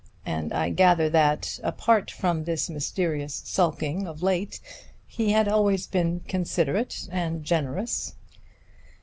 [0.25, 4.59] And I gather that, apart from this mysterious sulking of late,
[5.05, 8.15] he had always been considerate and generous."